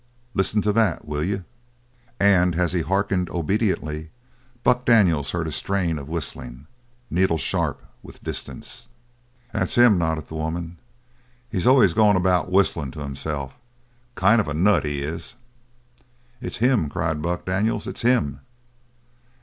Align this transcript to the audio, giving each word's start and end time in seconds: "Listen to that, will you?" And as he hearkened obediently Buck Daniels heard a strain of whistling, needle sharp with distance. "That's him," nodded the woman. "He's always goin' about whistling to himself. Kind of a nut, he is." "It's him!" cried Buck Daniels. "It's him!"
"Listen 0.33 0.63
to 0.63 0.73
that, 0.73 1.05
will 1.07 1.23
you?" 1.23 1.43
And 2.19 2.55
as 2.55 2.73
he 2.73 2.81
hearkened 2.81 3.29
obediently 3.29 4.09
Buck 4.63 4.83
Daniels 4.83 5.29
heard 5.29 5.47
a 5.47 5.51
strain 5.51 5.99
of 5.99 6.09
whistling, 6.09 6.65
needle 7.11 7.37
sharp 7.37 7.83
with 8.01 8.23
distance. 8.23 8.87
"That's 9.53 9.75
him," 9.75 9.99
nodded 9.99 10.25
the 10.25 10.33
woman. 10.33 10.79
"He's 11.51 11.67
always 11.67 11.93
goin' 11.93 12.15
about 12.15 12.51
whistling 12.51 12.89
to 12.93 13.01
himself. 13.01 13.53
Kind 14.15 14.41
of 14.41 14.47
a 14.47 14.55
nut, 14.55 14.85
he 14.85 15.03
is." 15.03 15.35
"It's 16.41 16.57
him!" 16.57 16.89
cried 16.89 17.21
Buck 17.21 17.45
Daniels. 17.45 17.85
"It's 17.85 18.01
him!" 18.01 18.39